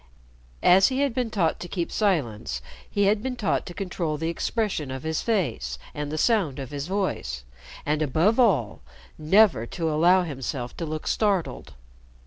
As 0.63 0.87
he 0.87 1.01
had 1.01 1.13
been 1.13 1.29
taught 1.29 1.59
to 1.59 1.67
keep 1.67 1.91
silence, 1.91 2.63
he 2.89 3.03
had 3.03 3.21
been 3.21 3.35
taught 3.35 3.67
to 3.67 3.73
control 3.75 4.17
the 4.17 4.29
expression 4.29 4.89
of 4.89 5.03
his 5.03 5.21
face 5.21 5.77
and 5.93 6.11
the 6.11 6.17
sound 6.17 6.57
of 6.57 6.71
his 6.71 6.87
voice, 6.87 7.43
and, 7.85 8.01
above 8.01 8.39
all, 8.39 8.81
never 9.19 9.67
to 9.67 9.91
allow 9.91 10.23
himself 10.23 10.75
to 10.77 10.87
look 10.87 11.05
startled. 11.05 11.75